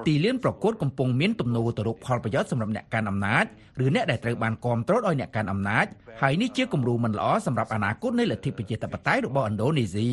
[0.07, 3.45] ទីលានប្រកួតកំពុងមានទំនោរទៅរកផលប្រយោជន៍សម្រាប់អ្នកកាន់អំណាច
[3.83, 5.85] ឬអ្នកដែលត្រូវបានគ្រប់គ្រងដោយអ្នកកាន់អំណាច
[6.21, 10.11] ហើយនេះជាគំរូមិនល្អសម្រាប់អនាគតនៃលទ្ធិប្រជាធិបតេយ្យរបស់ឥណ្ឌូនេស៊ី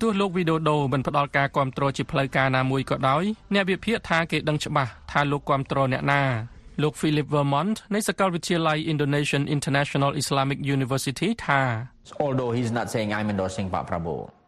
[0.00, 6.22] ទោះលោកវីដូដូមិនផ្ដល់ការគ្រប់គ្រងជាផ្លូវការណាមួយក៏ដោយអ្នកវិភាគថាគេដឹងច្បាស់ថាលោកគ្រប់គ្រងអ្នកណា
[6.82, 11.60] លោក Philip Vermont នៃសាកលវិទ្យាល័យ Indonesian International Islamic University ថា
[12.24, 14.39] Although he's not saying I'm endorsing Pak Prabowo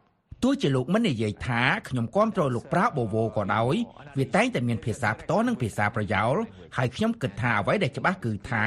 [0.43, 3.77] ទោះជាលោកមិននិយាយថាខ្ញុំគាំទ្រលោកប្រាបូវូក៏ដោយ
[4.19, 6.35] វាតែងតែមានភាសាផ្ទាល់និងភាសាប្រយោល
[6.77, 8.65] ហើយខ្ញុំគិតថាអ្វីដែលច្បាស់គឺថា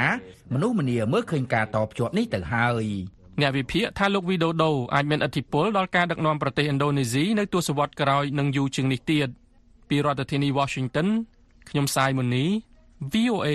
[0.54, 2.86] មនុស្សម្នាមើលឃើញការតភ្ជាប់នេះទៅហើយ
[3.42, 9.28] អ្នកវិភាគថាលោកវីដូដូអាចមានឥទ្ធិពលដល់ការដឹកនាំប្រទេសឥណ្ឌូនេស៊ីនៅទសវត្សរ៍ក្រោយនិងយូរជាងនេះទៀត
[9.90, 11.08] ពីរដ្ឋធានី Washington
[11.70, 12.46] ខ្ញុំសាយមុនី
[13.14, 13.50] VOA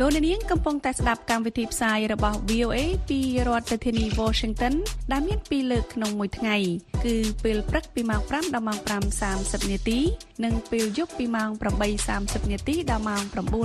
[0.00, 4.74] លោកអ្នកនាងកំពុងតែស្ដាប់កម្មវិធីផ្សាយរបស់ VOA ពីរដ្ឋធានី Washington
[5.12, 6.56] ដែលមាន2លើកក្នុងមួយថ្ងៃ
[7.04, 8.78] គឺពេលព្រឹកពីម៉ោង5ដល់ម៉ោង
[9.24, 9.98] 5:30នាទី
[10.44, 11.50] និងពេលយប់ពីម៉ោង
[12.00, 13.22] 8:30នាទីដល់ម៉ោង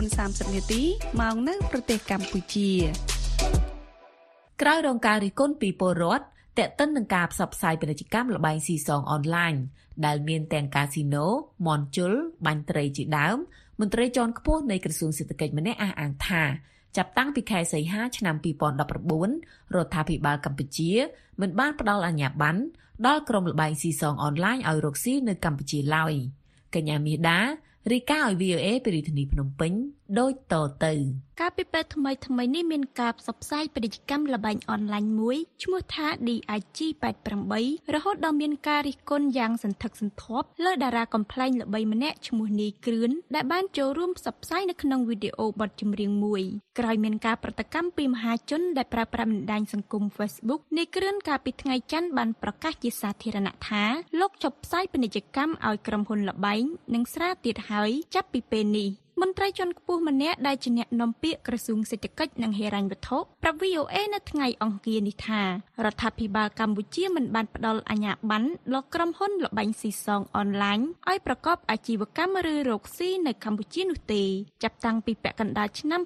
[0.08, 0.82] 9:30នាទី
[1.22, 2.72] មកនៅប្រទេសកម្ពុជា
[4.62, 6.26] ក្រោយរងការរិះគន់ពីពលរដ្ឋ
[6.60, 9.54] តេតិននឹងការផ្សព្វផ្សាយពាណិជ្ជកម្មលបែងស៊ីសងអនឡាញ
[10.06, 11.26] ដែលមានទាំងកាស៊ីណូ
[11.66, 12.14] មន់ជុល
[12.46, 13.38] បាញ់ត្រីជាដើម
[13.82, 16.44] មន្ត្រីជាន់ខ្ពស់នៃក្រសួងសេដ្ឋកិច្តម្នាក់អះអាងថា
[16.98, 18.36] ចាប់តាំងពីខែសីហាឆ្នាំ
[19.06, 20.92] 2019រដ្ឋាភិបាលកម្ពុជា
[21.42, 22.62] មិនបានផ្ដល់អាជ្ញាប័ណ្ណ
[23.08, 26.14] ដល់ក្រុមលបែងស៊ីសងអនឡាញឲ្យរកស៊ីនៅកម្ពុជាឡើយ
[26.76, 27.40] កញ្ញាមាសដា
[27.92, 29.74] រីកាឲ្យ VOA ពីរាជធានីភ្នំពេញ
[30.20, 30.94] ដូចតទៅ
[31.40, 37.54] កាលពីពេលថ្មីថ្មីនេះមានការផ្សព្វផ្សាយពាណិជ្ជកម្មលបែងអនឡាញមួយឈ្មោះថា DIG88
[37.94, 46.44] រហូតដល់មានការរិះគន់យ៉ាងសន្ធឹកសន្ធាប់លើតារាកំ pl ែងល្បីម្នាក់ឈ្មោះនីគ្រឿនដែលបានចូលរួមផ្សព្វផ្សាយនៅក្នុងវីដេអូបទចម្រៀងមួយ
[46.80, 53.84] ក្រោយមានការប្រតិកម្មពីមហាជនដែលប្រើប្រាស់បណ្ដាញសង្គម Facebook នីគ្រឿនកាលពីថ្ងៃច័ន្ទបានប្រកាសជាសាធារណៈថា
[54.20, 58.90] លោកជប់ផ្សាយពាណិជ្ជកម្មឲ្យក្រុមហ៊ុនលបែងនិងស្រាទៀតហើយចាប់ពីពេលនេះ
[59.22, 65.42] មន្ត្រីជាន់ខ្ពស់ម្នាក់ដែលជាអ្នកនាំពាក្យក្រសួងសេដ្ឋកិច្ចនិងហិរញ្ញវត្ថុប្រាប់ VOA នៅថ្ងៃអង្គារនេះថា
[65.86, 70.80] រដ្ឋាភិបាលកម្ពុជាមិនបានផ្ដល់អាជ្ញាប័ណ្ណដល់ក្រុមហ៊ុនល្បែងស៊ីសងអនឡាញ
[71.10, 74.24] ឲ្យប្រកបអាជីវកម្មឬរកស៊ីនៅកម្ពុជានោះទេ
[74.64, 76.02] ចាប់តាំងពីពាក់កណ្ដាលឆ្នាំ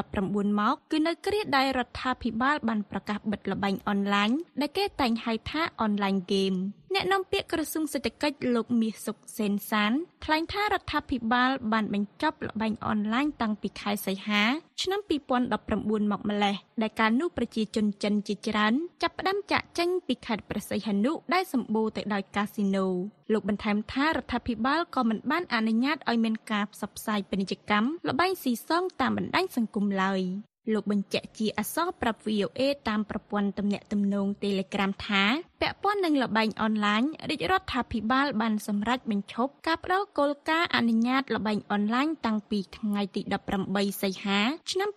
[0.00, 6.58] 2019មកគឺនៅគ្រាដែលរដ្ឋាភិបាលបានប្រកាសបិទល្បែងអនឡាញដែលគេតែងហៅថា online game
[6.94, 9.92] អ្នកនាំពាក្យក្រសួងសេដ្ឋកិច្ចលោកមាសសុកសេនសាន
[10.24, 14.42] ថ្លែងថារដ្ឋាភិបាលបានបញ្ចប់ល្បែងអនឡាញតាំងពីខែសីហា
[14.82, 22.86] ឆ្នាំ2019មកម្លេះដែលកាលនោះប្រជាជនចិនជាច្រើនចាប់ផ្ដើមចាក់ចេញពីខេត្តព្រះសីហនុដែលសម្បូរទៅដោយកាស៊ីណូ
[23.32, 30.22] លោកបន្ថែមថារដ្ឋាភិបាលក៏មិនបានអនុញ្ញាតឲ្យមានការផ្សព្វផ្សាយពាណិជ្ជកម្មល្បែងស៊ីសងតាមបណ្ដាញសង្គមឡើយ
[30.72, 35.24] លោកបញ្ជាក់ជាអសរប្រាប់ VOA តាមប្រព័ន្ធទំនាក់ទំនង Telegram ថា
[35.60, 43.20] ពាក់ព័ន្ធនឹងលបែងអនឡាញរាជរដ្ឋាភិបាលបានសម្រេចបញ្ឈប់ការផ្តល់គោលការណ៍អនុញ្ញាតលបែងអនឡាញតាំងពីថ្ងៃទី
[43.62, 44.88] 18សីហាឆ្នាំ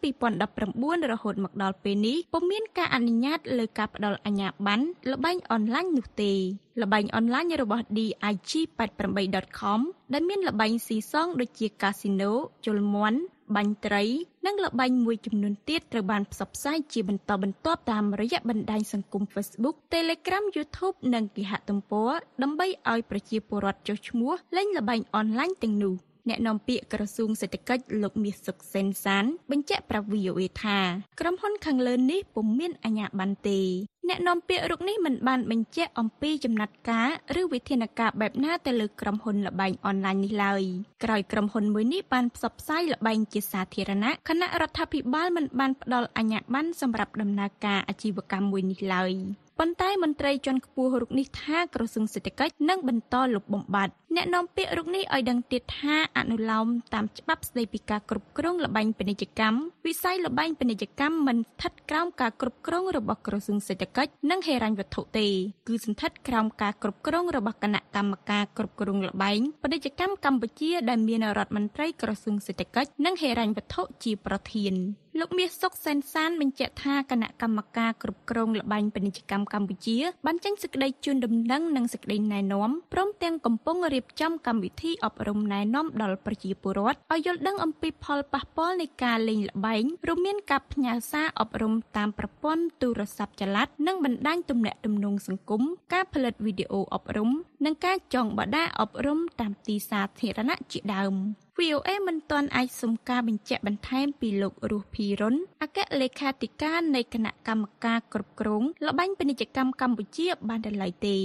[0.51, 6.33] 2019រហូតមកដល់ពេលនេះពុំមានការអនុញ្ញាតលើការផ្តល់អាជ្ញាប័ណ្ណលបែងអនឡាញនោះទេ
[6.81, 9.79] លបែងអនឡាញរបស់ dig88.com
[10.13, 12.31] ដែលមានលបែងស៊ីសងដូចជាកាស៊ីណូ
[12.65, 13.19] ជលមន់
[13.55, 14.03] បាញ់ត្រី
[14.45, 22.11] និងលបែងមួយចំនួនទៀតត្រូវបានផ្សព្វផ្សាយជាបន្តបន្ទាប់តាមរយៈបណ្ដាញសង្គម Facebook, Telegram, YouTube និងគេហទំព័រ
[22.43, 25.95] ដើម្បីឲ្យប្រជាពលរដ្ឋចុះឈ្មោះលេងល្បែងអនឡាញទាំងនោះ
[26.29, 30.79] អ្នកនាំពាក្យក្រសួងសេដ្ឋកិច្ចលោកមាសសុកសេនសាន បញ្ជាក់ប្រាប់ VOA ថា
[31.19, 33.61] ក្រុមហ៊ុនខាងលើនេះពុំមានអាជ្ញាប័ណ្ណទេ
[34.09, 37.09] អ្នកនាំពាក្យរូបនេះមិនបានបញ្ជាក់អំពីចំណាត់ការ
[37.41, 40.63] ឬវិធានការបែបណាទៅលើក្រុមហ៊ុនលបែងអនឡាញនេះឡើយ
[41.03, 49.13] ក្រោយក្រុមហ៊ុនមួយនេះបានផ្សព្វផ្សាយលបែងជាសាធារណៈគណៈរដ្ឋាភិបាលមិនបានផ្ដល់អាជ្ញាប័ណ្ណសម្រាប់ដំណើរការអាជីវកម្មមួយនេះឡើយ
[49.59, 65.27] ប៉ុន្តែមន្ត្រីជាន់ខ្ពស់រូបនេះថាក្រសួងសេដ្ឋកិច្ចនឹងបន្តលុបបំបាត់អ្នកនាំពាក្យរូបនេះឲ្យដឹងទៀតថាអនុលោមតាមច្បាប់ស្តីពីការគ្រប់គ្រងលបែងពាណិជ្ជកម្មវិស័យលបែងពាណិជ្ជកម្មមិនស្ថិតក្រោមការគ្រប់គ្រងរបស់ក្រសួងសេដ្ឋកិច្ចនិងហិរញ្ញវត្ថុទេ
[65.67, 74.75] គឺស្ថិតក្រោមការគ្រប់គ្រងរបស់គណៈកម្មការគ្រប់គ្រងលបែងពាណិជ្ជកម្មកម្ពុជាដែលមានរដ្ឋមន្ត្រីក្រសួងសេដ្ឋកិច្ចនិងហិរញ្ញវត្ថុជាប្រធាន
[75.19, 95.61] លោកមាសសុកសែនសានបញ្ជាក់ថាគណៈកម្មការគ្រប់គ្រងលបែងពាណិជ្ជកម្មកម្ពុជាបានចេញសេចក្តីជូនដំណឹងនិងសេចក្តីណែនាំព្រមទាំងកំពុងរៀបចំកម្មវិធីអប់រំណែនាំដល់ប្រជាពលរដ្ឋឲ្យយល់ដឹងអំពីផលប៉ះពាល់នៃការលេងល្បែងរួមមានការផ្ញើសារអប់រំតាមប្រព័ន្ធទូរស័ព្ទចល័តនិងបណ្ដាញទំនាក់ទំនងសង្គម
[95.93, 97.29] ការផលិតវីដេអូអប់រំ
[97.65, 101.15] និងការចងបដាអប់រំតាមទីសាធារណៈជាដើម
[101.59, 111.17] VOA មិនទាន់អាចសុំការបញ្ជាក់បន្ថែមពីលោករស់ភីរុនអគ្គលេខាធិការនៃគណៈកម្មការគ្រប់គ្រងលបែងពាណិជ្ជកម្មកម្ពុជាបានដល់ឡើយទេ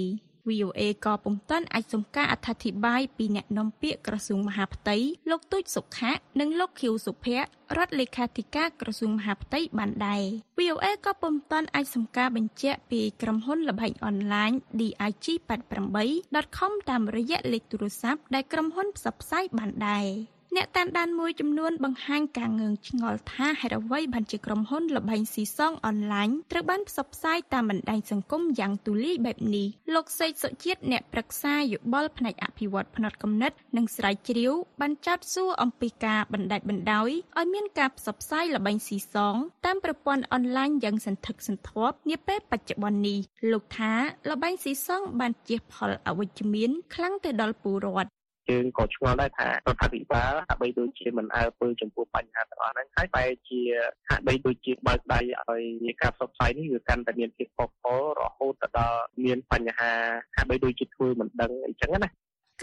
[0.49, 4.97] VOA ក៏ពុំទាន់អាចសុំការអត្ថាធិប្បាយពីអ្នកនាំពាក្យក្រសួងមហាផ្ទៃ
[5.31, 10.25] លោកទូចសុខៈនិងលោកខៀវសុភ័ក្ររដ្ឋលេខាធិការក្រសួងមហាផ្ទៃបានដែរ
[10.59, 14.51] VOA ក៏ពុំទាន់អាចសុំការបញ្ជាក់ពីក្រុមហ៊ុនល្បែងអនឡាញ
[14.81, 20.07] dig88.com តាមរយៈលេខទូរស័ព្ទដែលក្រុមហ៊ុនផ្សព្វផ្សាយបានដែរ
[20.57, 39.37] អ្នកតាមដានមួយចំនួនបង្ហាញការងឿងឆ្ងល់ថាហេតុអ្វីបានជាក្រុមហ៊ុនល្បែងស៊ីសងអនឡាញត្រូវបានផ្សព្វផ្សាយតាមបណ្ដាញសង្គមយ៉ាងទូលាយបែបនេះលោកសេកសុជាតិអ្នកប្រឹក្សាយោបល់ផ្នែកអភិវឌ្ឍផ្នត់គំនិត និងស្រាវជ្រាវបានចោទសួរអំពីការបណ្ដាច់បណ្ដោយឲ្យមានការផ្សព្វផ្សាយល្បែងស៊ីសង
[39.67, 43.19] តាមប្រព័ន្ធអនឡាញយ៉ាងសន្ធឹកសន្ធាប់នាពេលបច្ចុប្បន្ននេះ
[43.51, 43.93] លោកថា
[44.31, 48.11] ល្បែងស៊ីសងបានជះផលអវិជ្ជមានខ្លាំងទៅដល់ពលរដ្ឋ
[48.49, 53.61] យើងក៏ឆ្ងល់ដែរថារដ្ឋាភិបាលហាក់បីដូចជាមិនអើពើចំពោះបញ្ហាទាំងអស់ហ្នឹងហើយបែរជា
[54.09, 59.93] ហាក់បីដូចជាបើកដៃឲ្យមានការផ្សព្វផ្សាយនេះវាកាន់តែមានភាពផុសផុលរហូតទៅដល់មានបញ្ហា
[60.37, 62.11] ហាក់បីដូចជាធ្វើមិនដឹងអីចឹងណា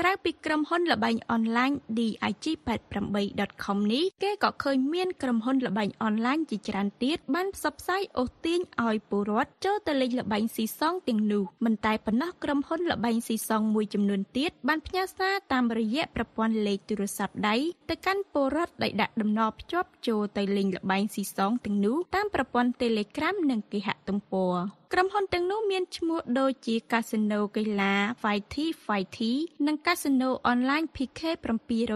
[0.01, 17.55] ក្រៅពីក្រុមហ៊ុនល្បែងអនឡាញ dig88.com នេះគេក៏ឃើញមានក្រុមហ៊ុនល្បែងអនឡាញជាច្រើនទៀតបានផ្សព្វផ្សាយអូសទាញឲ្យពលរដ្ឋចូលទៅលេងល្បែងស៊ីសងទាំងនោះមិនតែប៉ុណ្ណោះក្រុមហ៊ុនល្បែងស៊ីសងមួយចំនួនទៀតបានផ្ញើសារតាមរយៈប្រព័ន្ធលេខទូរស័ព្ទដៃ
[17.89, 24.53] ទៅកាន់ពលរដ្ឋដែលដាក់តំណភ្ជាប់ចូលទៅលេងល្បែងស៊ីសងទាំងនោះតាមប្រព័ន្ធ Telegram និងគេហទំព័រ
[24.93, 29.33] ក្រុមហ៊ុនទាំងនោះមានឈ្មោះដូចជា Casino កីឡា Fighty Fighty
[29.67, 31.21] និង Casino Online PK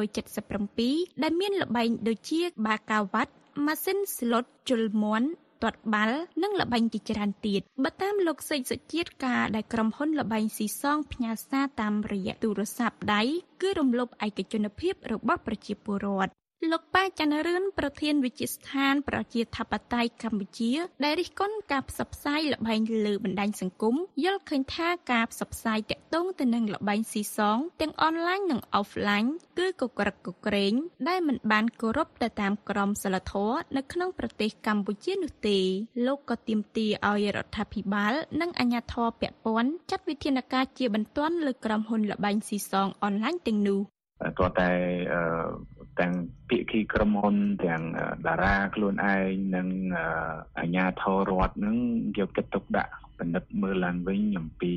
[0.04, 3.32] 777ដែលមានល្បែងដូចជាបាកាវ៉ាត់
[3.66, 5.28] ម៉ាស៊ីនស្លុតជលមន់
[5.64, 13.22] ទាត់បាល់និងល្បែងជាច្រើនទៀតបើតាមលោកសេកសុជាតិការដែលក្រុមហ៊ុនល្បែងស៊ីសងផ្ញើសារតាមរយៈទូរស័ព្ទដៃ
[13.62, 16.32] គឺរំលោភឯកជនភាពរបស់ប្រជាពលរដ្ឋ
[16.70, 29.24] លោកប៉ាច័ន្ទរឿនប្រធានវិទ្យាស្ថានប្រជាធិបតេយ្យកម្ពុជា ដែលរិះគន់ការផ្សព្វផ្សាយល្បែងលើបណ្ដាញសង្គមយល់ឃើញថាការផ្សព្វផ្សាយតាក់ទងទៅនឹងល្បែងស៊ីសង ទាំងអនឡាញនិងអូហ្វឡាញ
[29.60, 30.74] គឺកក្រឹកកក្រែង
[31.08, 35.60] ដែលមិនបានគោរពទៅតាមក្រមសីលធម៌នៅក្នុងប្រទេសកម្ពុជានោះទេ
[36.06, 43.82] លោកក៏ទាមទារឲ្យរដ្ឋាភិបាល និងអាជ្ញាធរពាក់ព័ន្ធចាត់វិធានការជាបន្ទាន់លើក្រុមហ៊ុនល្បែងស៊ីសងអនឡាញទាំងនោះ
[44.38, 44.72] ទាល់តែ
[45.14, 46.14] អឺ ទាំង
[46.50, 49.26] ភាគីក្រុមហ៊ុនទាំងអឺតារាខ្លួនឯង
[49.56, 50.06] និងអឺ
[50.60, 51.76] អាជ្ញាធររដ្ឋនឹង
[52.18, 54.76] យកចិត្តទុកដាក់ពិនិត្យមើលឡើងវិញអំពី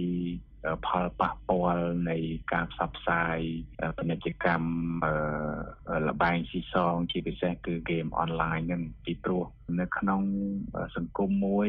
[0.66, 2.18] អឺផលប៉ះពាល់នៃ
[2.52, 3.38] ការផ្សព្វផ្សាយ
[3.82, 4.68] អឺពាណិជ្ជកម្ម
[5.04, 9.44] អឺលបែងស៊ីសងជាពិសេសគឺហ្គេមអនឡាញហ្នឹងពីព្រោះ
[9.80, 10.22] នៅក្នុង
[10.76, 11.68] អឺសង្គមមួយ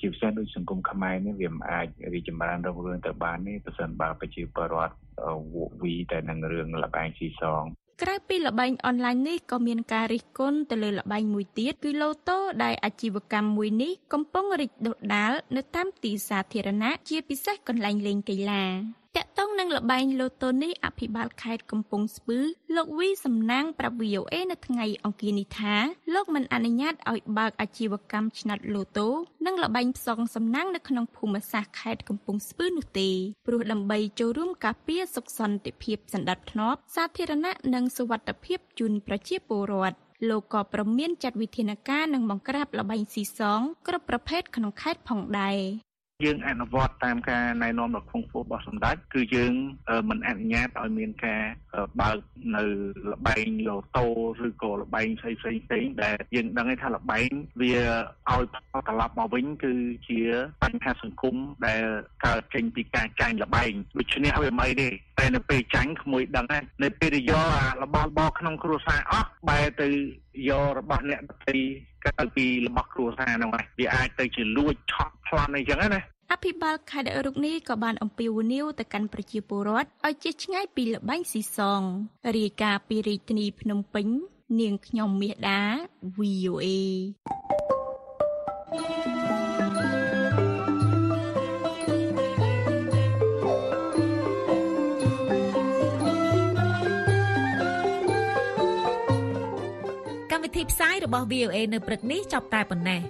[0.00, 7.64] ជាពិសេសដូចសង្គមខ្មែរនេះវាមិនអាចរីកចម្រើនរុងរឿងទៅបានទេប្រសិនបើប្រជាពលរដ្ឋអឺវក់វីតែនឹងរឿងលបែងស៊ីសង
[8.02, 18.64] ក្រៅពីល្បែងអនឡាញនេះក៏មានការរិះគន់ទៅលើល្បែងមួយទៀតគឺឡូតូដែលអាជីវកម្មមួយនេះកំពុងរីកដុះដាលនៅតាមទីសាធារណៈជាពិសេសកន្លែងលេងកីឡា
[19.16, 22.38] តាក់ទងនឹងល្បែងឡូតូនេះអភិបាលខេត្តកំពង់ស្ពឺ
[22.76, 25.74] លោកវីសំណាងប្រាប់ VOA នៅថ្ងៃអង្គារនេះថា
[26.14, 29.08] លោកមិនអនុញ្ញាតឲ្យបើកអាជីវកម្មឆ្នាត់ឡូតូ
[29.46, 33.10] និងល្បែងផ្សងសំណាងនៅក្នុងភូមិសាស្ត្រខេត្តកំពង់ស្ពឺនោះទេ
[33.46, 39.98] ព្រោះដើម្បីចូលរួមការពារសុខសន្តិភាពសណ្ដាប់ធ្នាប់សាធារណៈនិងសុវត្ថិភាពជូនប្រជាពលរដ្ឋ
[40.28, 45.58] លោកក៏ប្រមានចាត់វិធានការនិងបង្ក្រាបល្បែងស៊ីសងគ្រប់ប្រភេទក្នុងខេត្តផងដែរ
[46.24, 49.52] យើងអនុវត្តតាមការណែនាំរបស់គង់ហ្វូរបស់សម្ដេចគឺយើង
[49.88, 51.42] អឺមិនអនុញ្ញាតឲ្យមានការ
[51.74, 52.16] អឺបើក
[52.56, 52.64] នៅ
[53.10, 54.06] លបែងឡូតូ
[54.46, 57.74] ឬក៏លបែងផ្សេងផ្សេងផ្សេងដែលយើងដឹងថាលបែងវា
[58.30, 59.74] ឲ្យផលត្រឡប់មកវិញគឺ
[60.08, 60.20] ជា
[60.62, 61.82] បញ្ហាសង្គមដែល
[62.24, 69.88] កើតចេញពីការចាញ់លបែងដូច្នេះហើយមិនអីទេតែនៅពេលចាញ់ក្មួយដឹងហើយនៅពេលដែលយកអារបស់របរក្នុងគ្រួសារអស់បែរទៅ
[70.48, 71.56] យករបស់អ្នកដទៃ
[72.06, 81.82] កើតពីរបស់គ្រួសារហ្នឹងហើយវាអាចទៅជាលួចឆក់ប្លន់អីចឹងណា អភិបាលខេត្តរុកនេះក៏បានអំពាវនាវទៅកាន់ប្រជាពលរដ្ឋឲ្យជៀសឆ្ងាយពីល្បែងស៊ីសង
[82.36, 84.06] រាយការណ៍ពីរាជធានីភ្នំពេញ
[84.60, 85.62] នាងខ្ញុំមាសដា
[86.18, 86.66] VOA
[100.30, 103.02] កម្មវិធីផ្សាយរបស់ VOA នៅព្រឹកនេះចប់តែប៉ុណ្ណេះ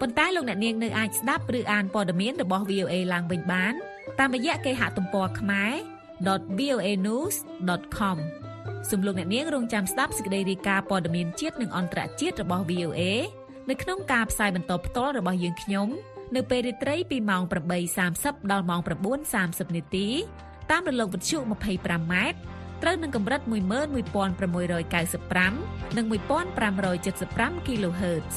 [0.00, 3.74] ប៉ុន្តែលោកអ្នកនាងនៅអាចស្ដាប់ឬអានព័ត៌មានរបស់ VOA ឡើងវិញបាន
[4.18, 5.72] តាមរយៈគេហទំព័រខ្មែរ
[6.58, 8.18] .voanews.com
[8.90, 13.00] សូមលោកអ្នកនាងរងចាំស្ដាប់សេចក្តីរាយការណ៍ព័ត៌មានជាតិនិងអន្តរជាតិរបស់ VOA
[13.70, 15.88] នៅក្នុងការផ្សាយបន្តផ្ទាល់របស់យើងខ្ញុំ
[16.36, 17.42] នៅពេលរាត្រីពីម៉ោង
[17.96, 18.80] 8:30ដល់ម៉ោង
[19.28, 20.08] 9:30នាទី
[20.70, 22.14] តាមរលកវិទ្យុ 25m
[22.82, 28.36] ត្រូវនឹងកម្រិត11695និង1575 kHz